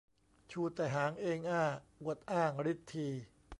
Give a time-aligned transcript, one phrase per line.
[0.51, 1.65] ชูแต่หางเองอ้า
[2.01, 3.07] อวดอ้างฤทธี